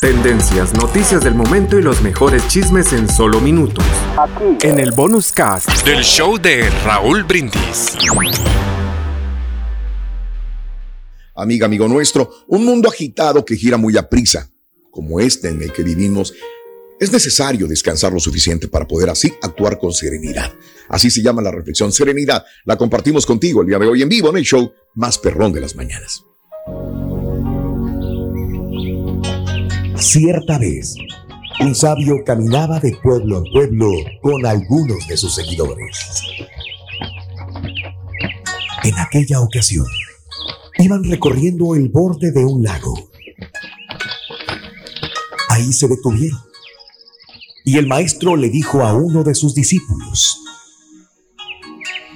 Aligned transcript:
Tendencias, 0.00 0.72
noticias 0.72 1.22
del 1.22 1.34
momento 1.34 1.78
y 1.78 1.82
los 1.82 2.00
mejores 2.00 2.48
chismes 2.48 2.94
en 2.94 3.06
solo 3.06 3.38
minutos. 3.38 3.84
En 4.62 4.80
el 4.80 4.92
bonus 4.92 5.30
cast 5.30 5.68
del 5.84 6.02
show 6.02 6.38
de 6.38 6.70
Raúl 6.86 7.22
Brindis. 7.24 7.98
Amiga, 11.34 11.66
amigo 11.66 11.86
nuestro, 11.86 12.30
un 12.46 12.64
mundo 12.64 12.88
agitado 12.88 13.44
que 13.44 13.56
gira 13.56 13.76
muy 13.76 13.98
a 13.98 14.08
prisa, 14.08 14.50
como 14.90 15.20
este 15.20 15.50
en 15.50 15.62
el 15.62 15.70
que 15.70 15.82
vivimos, 15.82 16.32
es 16.98 17.12
necesario 17.12 17.66
descansar 17.66 18.10
lo 18.10 18.20
suficiente 18.20 18.68
para 18.68 18.88
poder 18.88 19.10
así 19.10 19.34
actuar 19.42 19.78
con 19.78 19.92
serenidad. 19.92 20.50
Así 20.88 21.10
se 21.10 21.20
llama 21.20 21.42
la 21.42 21.50
reflexión 21.50 21.92
Serenidad. 21.92 22.42
La 22.64 22.78
compartimos 22.78 23.26
contigo 23.26 23.60
el 23.60 23.66
día 23.66 23.78
de 23.78 23.86
hoy 23.86 24.00
en 24.00 24.08
vivo 24.08 24.30
en 24.30 24.38
el 24.38 24.44
show 24.44 24.72
más 24.94 25.18
perrón 25.18 25.52
de 25.52 25.60
las 25.60 25.76
mañanas. 25.76 26.24
Cierta 30.00 30.56
vez, 30.56 30.94
un 31.60 31.74
sabio 31.74 32.24
caminaba 32.24 32.80
de 32.80 32.96
pueblo 33.02 33.36
en 33.44 33.52
pueblo 33.52 33.90
con 34.22 34.46
algunos 34.46 35.06
de 35.06 35.16
sus 35.18 35.34
seguidores. 35.34 36.22
En 38.82 38.98
aquella 38.98 39.42
ocasión, 39.42 39.84
iban 40.78 41.04
recorriendo 41.04 41.74
el 41.74 41.90
borde 41.90 42.32
de 42.32 42.42
un 42.42 42.62
lago. 42.62 43.10
Ahí 45.50 45.70
se 45.70 45.86
detuvieron. 45.86 46.40
Y 47.66 47.76
el 47.76 47.86
maestro 47.86 48.36
le 48.36 48.48
dijo 48.48 48.82
a 48.82 48.94
uno 48.94 49.22
de 49.22 49.34
sus 49.34 49.54
discípulos, 49.54 50.38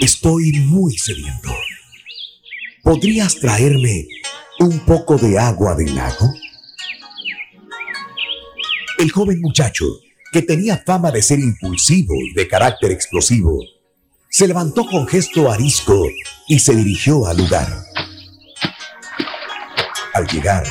Estoy 0.00 0.52
muy 0.60 0.96
sediento. 0.96 1.50
¿Podrías 2.82 3.34
traerme 3.38 4.08
un 4.60 4.78
poco 4.80 5.18
de 5.18 5.38
agua 5.38 5.74
del 5.74 5.94
lago? 5.94 6.32
El 8.98 9.12
joven 9.12 9.42
muchacho, 9.42 9.84
que 10.32 10.40
tenía 10.40 10.82
fama 10.86 11.10
de 11.10 11.20
ser 11.20 11.38
impulsivo 11.38 12.14
y 12.14 12.32
de 12.32 12.48
carácter 12.48 12.90
explosivo, 12.90 13.60
se 14.30 14.48
levantó 14.48 14.86
con 14.86 15.06
gesto 15.06 15.50
arisco 15.50 16.02
y 16.48 16.58
se 16.58 16.74
dirigió 16.74 17.26
al 17.26 17.36
lugar. 17.36 17.68
Al 20.14 20.26
llegar, 20.26 20.64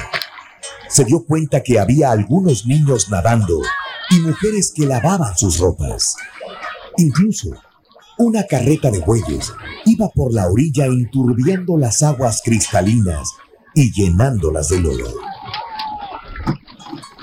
se 0.90 1.04
dio 1.06 1.24
cuenta 1.24 1.62
que 1.62 1.80
había 1.80 2.10
algunos 2.10 2.66
niños 2.66 3.10
nadando 3.10 3.62
y 4.10 4.20
mujeres 4.22 4.74
que 4.76 4.88
lavaban 4.88 5.38
sus 5.38 5.60
ropas. 5.60 6.16
Incluso 6.98 7.52
una 8.18 8.44
carreta 8.46 8.90
de 8.90 9.00
bueyes 9.00 9.54
iba 9.86 10.10
por 10.10 10.34
la 10.34 10.48
orilla 10.48 10.86
enturbiando 10.86 11.78
las 11.78 12.02
aguas 12.02 12.42
cristalinas 12.44 13.30
y 13.76 13.92
llenándolas 13.92 14.70
de 14.70 14.80
lodo. 14.80 15.14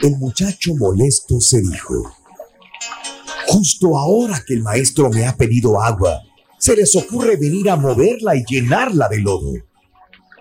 El 0.03 0.17
muchacho 0.17 0.75
molesto 0.75 1.41
se 1.41 1.61
dijo, 1.61 2.13
justo 3.47 3.97
ahora 3.97 4.43
que 4.45 4.55
el 4.55 4.63
maestro 4.65 5.09
me 5.11 5.29
ha 5.29 5.37
pedido 5.37 5.81
agua, 5.81 6.21
se 6.59 6.75
les 6.75 6.97
ocurre 6.97 7.37
venir 7.37 7.71
a 7.71 7.77
moverla 7.77 8.35
y 8.35 8.43
llenarla 8.45 9.09
de 9.09 9.21
lodo. 9.21 9.53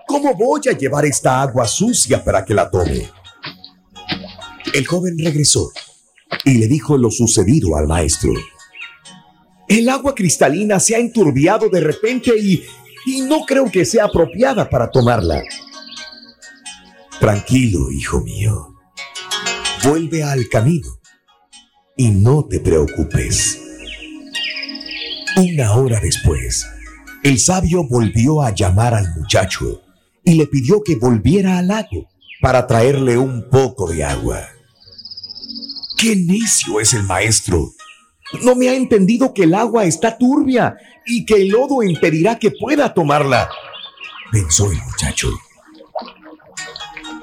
¿Cómo 0.08 0.34
voy 0.34 0.62
a 0.68 0.76
llevar 0.76 1.04
esta 1.04 1.40
agua 1.40 1.68
sucia 1.68 2.24
para 2.24 2.44
que 2.44 2.54
la 2.54 2.68
tome? 2.68 3.08
El 4.74 4.84
joven 4.84 5.16
regresó 5.16 5.70
y 6.44 6.54
le 6.54 6.66
dijo 6.66 6.98
lo 6.98 7.12
sucedido 7.12 7.76
al 7.76 7.86
maestro. 7.86 8.32
El 9.68 9.88
agua 9.88 10.12
cristalina 10.12 10.80
se 10.80 10.96
ha 10.96 10.98
enturbiado 10.98 11.68
de 11.68 11.80
repente 11.80 12.32
y, 12.36 12.64
y 13.06 13.20
no 13.20 13.42
creo 13.46 13.70
que 13.70 13.84
sea 13.84 14.06
apropiada 14.06 14.68
para 14.68 14.90
tomarla. 14.90 15.40
Tranquilo, 17.20 17.92
hijo 17.92 18.22
mío 18.22 18.71
vuelve 19.84 20.22
al 20.22 20.48
camino 20.48 20.88
y 21.96 22.10
no 22.10 22.44
te 22.44 22.60
preocupes. 22.60 23.60
Una 25.36 25.74
hora 25.74 25.98
después, 26.00 26.66
el 27.22 27.38
sabio 27.38 27.84
volvió 27.88 28.42
a 28.42 28.54
llamar 28.54 28.94
al 28.94 29.08
muchacho 29.16 29.82
y 30.24 30.34
le 30.34 30.46
pidió 30.46 30.82
que 30.82 30.96
volviera 30.96 31.58
al 31.58 31.68
lago 31.68 32.08
para 32.40 32.66
traerle 32.66 33.18
un 33.18 33.48
poco 33.50 33.88
de 33.88 34.04
agua. 34.04 34.46
¡Qué 35.98 36.16
necio 36.16 36.80
es 36.80 36.94
el 36.94 37.02
maestro! 37.04 37.72
No 38.42 38.54
me 38.54 38.68
ha 38.68 38.74
entendido 38.74 39.34
que 39.34 39.44
el 39.44 39.54
agua 39.54 39.84
está 39.84 40.16
turbia 40.16 40.76
y 41.06 41.24
que 41.24 41.34
el 41.34 41.48
lodo 41.48 41.82
impedirá 41.82 42.38
que 42.38 42.50
pueda 42.50 42.94
tomarla, 42.94 43.48
pensó 44.30 44.70
el 44.70 44.78
muchacho. 44.82 45.28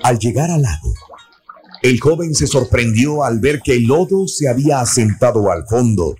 Al 0.03 0.19
llegar 0.19 0.51
al 0.51 0.61
lago, 0.61 0.93
el 1.81 1.99
joven 1.99 2.35
se 2.35 2.47
sorprendió 2.47 3.23
al 3.23 3.39
ver 3.39 3.61
que 3.61 3.73
el 3.73 3.83
lodo 3.83 4.27
se 4.27 4.49
había 4.49 4.81
asentado 4.81 5.51
al 5.51 5.65
fondo 5.67 6.15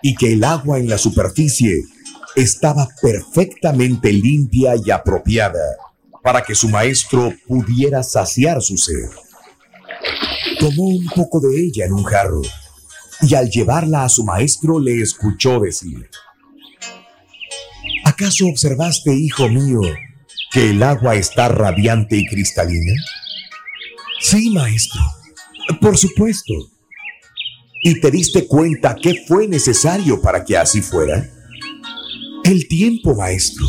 y 0.00 0.14
que 0.14 0.32
el 0.32 0.44
agua 0.44 0.78
en 0.78 0.88
la 0.88 0.98
superficie 0.98 1.82
estaba 2.36 2.88
perfectamente 3.00 4.12
limpia 4.12 4.74
y 4.76 4.90
apropiada 4.90 5.60
para 6.22 6.42
que 6.42 6.54
su 6.54 6.68
maestro 6.68 7.32
pudiera 7.46 8.02
saciar 8.02 8.62
su 8.62 8.76
sed. 8.76 9.10
Tomó 10.58 10.84
un 10.84 11.06
poco 11.14 11.40
de 11.40 11.64
ella 11.64 11.86
en 11.86 11.92
un 11.92 12.04
jarro 12.04 12.42
y 13.22 13.34
al 13.34 13.50
llevarla 13.50 14.04
a 14.04 14.08
su 14.08 14.24
maestro 14.24 14.78
le 14.78 15.00
escuchó 15.00 15.60
decir, 15.60 16.08
¿acaso 18.04 18.46
observaste, 18.46 19.14
hijo 19.14 19.48
mío, 19.48 19.80
que 20.52 20.70
el 20.70 20.82
agua 20.82 21.16
está 21.16 21.48
radiante 21.48 22.16
y 22.16 22.26
cristalina? 22.26 22.94
Sí, 24.22 24.50
maestro. 24.50 25.02
Por 25.80 25.98
supuesto. 25.98 26.54
¿Y 27.82 28.00
te 28.00 28.10
diste 28.10 28.46
cuenta 28.46 28.94
qué 28.94 29.24
fue 29.26 29.48
necesario 29.48 30.22
para 30.22 30.44
que 30.44 30.56
así 30.56 30.80
fuera? 30.80 31.28
El 32.44 32.68
tiempo, 32.68 33.16
maestro. 33.16 33.66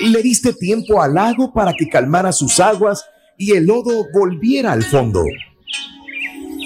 Le 0.00 0.20
diste 0.20 0.52
tiempo 0.52 1.00
al 1.00 1.14
lago 1.14 1.52
para 1.52 1.72
que 1.72 1.88
calmara 1.88 2.32
sus 2.32 2.58
aguas 2.58 3.04
y 3.38 3.52
el 3.52 3.66
lodo 3.66 4.06
volviera 4.12 4.72
al 4.72 4.82
fondo. 4.82 5.24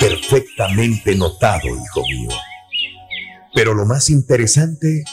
Perfectamente 0.00 1.15
notado, 1.15 1.69
hijo 1.69 2.03
mío. 2.09 2.31
Pero 3.55 3.75
lo 3.75 3.84
más 3.84 4.09
interesante 4.09 5.05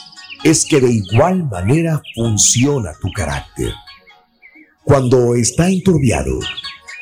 es 0.46 0.66
que 0.66 0.80
de 0.80 0.90
igual 0.90 1.50
manera 1.50 2.02
funciona 2.16 2.94
tu 3.02 3.12
carácter. 3.12 3.74
Cuando 4.86 5.36
está 5.36 5.68
enturbiado, 5.68 6.40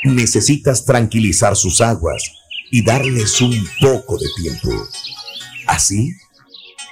necesitas 0.04 0.86
tranquilizar 0.86 1.56
sus 1.56 1.82
aguas 1.82 2.24
y 2.72 2.84
darles 2.84 3.42
un 3.42 3.56
poco 3.82 4.18
de 4.18 4.28
tiempo. 4.42 4.70
Así, 5.68 6.12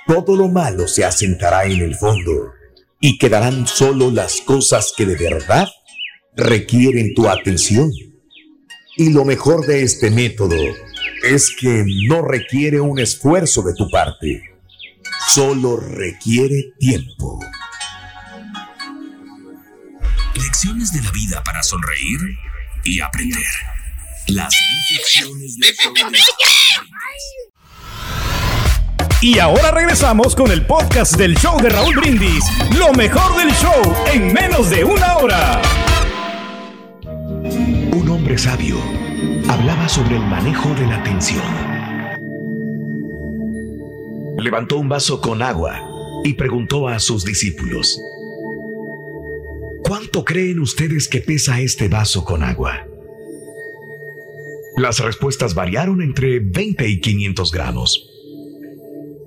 todo 0.08 0.36
lo 0.36 0.48
malo 0.48 0.88
se 0.88 1.04
asentará 1.04 1.66
en 1.66 1.82
el 1.82 1.96
fondo 1.96 2.54
y 3.00 3.18
quedarán 3.18 3.68
solo 3.68 4.12
las 4.12 4.42
cosas 4.42 4.94
que 4.96 5.06
de 5.06 5.16
verdad 5.16 5.68
requieren 6.36 7.14
tu 7.14 7.28
atención. 7.30 7.92
Y 8.98 9.10
lo 9.10 9.26
mejor 9.26 9.66
de 9.66 9.84
este 9.84 10.10
método 10.10 10.56
es 11.24 11.54
que 11.60 11.86
no 12.08 12.22
requiere 12.22 12.80
un 12.80 13.00
esfuerzo 13.00 13.62
de 13.62 13.74
tu 13.74 13.90
parte, 13.90 14.44
solo 15.34 15.78
requiere 15.78 16.74
tiempo. 16.80 17.40
Lecciones 20.36 20.92
de 20.94 21.02
la 21.02 21.12
vida 21.12 21.44
para 21.44 21.64
sonreír 21.64 22.20
y 22.86 23.02
aprender. 23.02 23.44
Las 24.28 24.54
infecciones 24.90 25.58
de 25.58 25.68
Y 29.22 29.40
ahora 29.40 29.72
regresamos 29.72 30.36
con 30.36 30.52
el 30.52 30.66
podcast 30.66 31.16
del 31.16 31.36
show 31.36 31.60
de 31.60 31.70
Raúl 31.70 31.96
Brindis. 31.96 32.46
Lo 32.78 32.94
mejor 32.94 33.36
del 33.38 33.52
show 33.54 33.96
en 34.14 34.32
menos 34.32 34.70
de 34.70 34.84
una 34.84 35.18
hora. 35.18 35.62
Un 37.92 38.08
hombre 38.10 38.38
sabio 38.38 38.78
hablaba 39.50 39.90
sobre 39.90 40.18
el 40.18 40.22
manejo 40.22 40.70
de 40.76 40.86
la 40.86 41.02
tensión. 41.04 41.44
Levantó 44.38 44.78
un 44.78 44.90
vaso 44.90 45.22
con 45.22 45.42
agua 45.42 45.82
y 46.24 46.36
preguntó 46.36 46.88
a 46.88 47.00
sus 47.00 47.26
discípulos, 47.26 48.00
¿Cuánto 49.88 50.26
creen 50.26 50.62
ustedes 50.62 51.08
que 51.08 51.22
pesa 51.22 51.60
este 51.60 51.90
vaso 51.90 52.26
con 52.26 52.42
agua? 52.42 52.88
Las 54.78 55.00
respuestas 55.00 55.54
variaron 55.54 56.02
entre 56.02 56.40
20 56.40 56.88
y 56.90 57.00
500 57.00 57.52
gramos. 57.52 58.10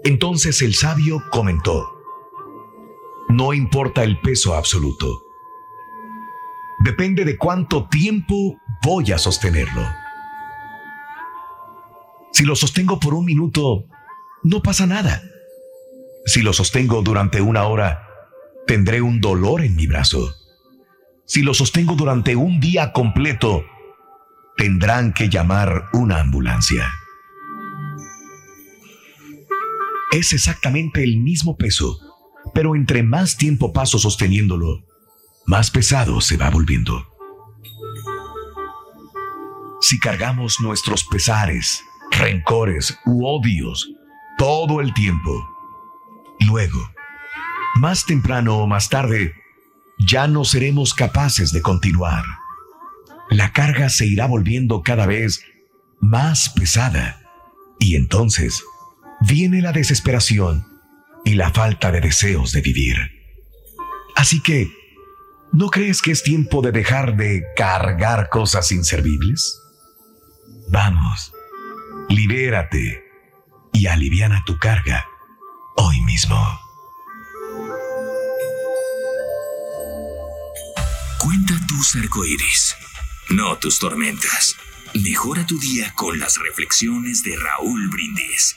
Entonces 0.03 0.61
el 0.63 0.75
sabio 0.75 1.23
comentó, 1.31 1.89
no 3.29 3.55
importa 3.55 4.03
el 4.03 4.19
peso 4.21 4.57
absoluto, 4.57 5.23
depende 6.85 7.25
de 7.25 7.37
cuánto 7.37 7.87
tiempo 7.89 8.57
voy 8.83 9.13
a 9.13 9.19
sostenerlo. 9.19 9.87
Si 12.33 12.45
lo 12.45 12.57
sostengo 12.57 12.99
por 12.99 13.15
un 13.15 13.27
minuto, 13.27 13.85
no 14.43 14.61
pasa 14.61 14.89
nada. 14.89 15.23
Si 16.27 16.43
lo 16.43 16.53
sostengo 16.53 17.01
durante 17.03 17.41
una 17.41 17.63
hora, 17.69 18.09
tendré 18.67 19.01
un 19.01 19.21
dolor 19.21 19.63
en 19.63 19.77
mi 19.77 19.87
brazo. 19.87 20.35
Si 21.29 21.43
lo 21.43 21.53
sostengo 21.53 21.95
durante 21.95 22.37
un 22.37 22.59
día 22.59 22.91
completo, 22.91 23.63
tendrán 24.57 25.13
que 25.13 25.29
llamar 25.29 25.91
una 25.93 26.21
ambulancia. 26.21 26.91
Es 30.11 30.33
exactamente 30.33 31.05
el 31.05 31.19
mismo 31.19 31.59
peso, 31.59 31.99
pero 32.55 32.75
entre 32.75 33.03
más 33.03 33.37
tiempo 33.37 33.75
paso 33.75 33.99
sosteniéndolo, 33.99 34.87
más 35.45 35.71
pesado 35.71 36.23
se 36.23 36.39
va 36.39 36.49
volviendo. 36.49 37.07
Si 39.83 40.01
cargamos 40.01 40.61
nuestros 40.61 41.05
pesares, 41.05 41.85
rencores 42.11 42.99
u 43.05 43.27
odios 43.27 43.87
todo 44.39 44.81
el 44.81 44.95
tiempo, 44.95 45.47
luego, 46.49 46.91
más 47.75 48.07
temprano 48.07 48.57
o 48.61 48.67
más 48.67 48.89
tarde, 48.89 49.35
ya 49.99 50.29
no 50.29 50.45
seremos 50.45 50.95
capaces 50.95 51.53
de 51.53 51.63
continuar. 51.63 52.25
La 53.31 53.53
carga 53.53 53.89
se 53.89 54.07
irá 54.07 54.27
volviendo 54.27 54.83
cada 54.83 55.07
vez 55.07 55.43
más 56.01 56.51
pesada 56.51 57.21
y 57.79 57.97
entonces 57.97 58.63
viene 59.21 59.61
la 59.61 59.73
desesperación 59.73 60.67
y 61.25 61.35
la 61.35 61.51
falta 61.51 61.91
de 61.91 62.01
deseos 62.01 62.53
de 62.53 62.61
vivir. 62.61 62.97
Así 64.17 64.43
que, 64.43 64.73
¿no 65.53 65.69
crees 65.69 66.01
que 66.01 66.13
es 66.13 66.23
tiempo 66.23 66.63
de 66.63 66.73
dejar 66.73 67.17
de 67.17 67.45
cargar 67.57 68.29
cosas 68.31 68.73
inservibles? 68.73 69.61
Vamos, 70.71 71.33
libérate 72.09 73.05
y 73.73 73.87
aliviana 73.87 74.43
tu 74.47 74.59
carga 74.59 75.05
hoy 75.77 76.01
mismo. 76.03 76.68
Tus 81.79 81.95
arcoíris, 81.95 82.75
no 83.31 83.57
tus 83.57 83.79
tormentas. 83.79 84.57
Mejora 84.95 85.47
tu 85.47 85.61
día 85.61 85.93
con 85.95 86.19
las 86.19 86.37
reflexiones 86.39 87.23
de 87.23 87.37
Raúl 87.37 87.89
Brindis. 87.89 88.57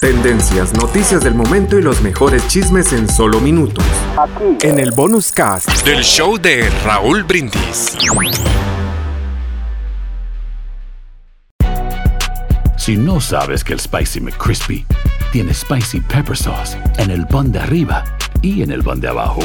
Tendencias, 0.00 0.72
noticias 0.72 1.22
del 1.22 1.34
momento 1.34 1.78
y 1.78 1.82
los 1.82 2.00
mejores 2.00 2.48
chismes 2.48 2.92
en 2.92 3.08
solo 3.08 3.38
minutos. 3.38 3.84
Aquí. 4.18 4.66
En 4.66 4.80
el 4.80 4.90
bonus 4.90 5.30
cast 5.30 5.68
del 5.84 6.02
show 6.02 6.36
de 6.36 6.68
Raúl 6.84 7.22
Brindis. 7.22 7.96
Si 12.76 12.96
no 12.96 13.20
sabes 13.20 13.62
que 13.62 13.74
el 13.74 13.78
Spicy 13.78 14.20
McCrispy 14.20 14.84
tiene 15.30 15.54
Spicy 15.54 16.00
Pepper 16.00 16.36
Sauce 16.36 16.76
en 16.98 17.12
el 17.12 17.24
pan 17.28 17.52
de 17.52 17.60
arriba 17.60 18.02
y 18.42 18.62
en 18.62 18.72
el 18.72 18.82
pan 18.82 19.00
de 19.00 19.06
abajo, 19.06 19.42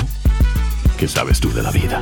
¿qué 0.98 1.08
sabes 1.08 1.40
tú 1.40 1.54
de 1.54 1.62
la 1.62 1.70
vida? 1.70 2.02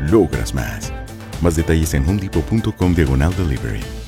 logras 0.00 0.54
más. 0.54 0.92
Más 1.42 1.56
detalles 1.56 1.94
en 1.94 2.08
homedepot.com 2.08 2.94
diagonal 2.94 3.34
delivery. 3.36 4.05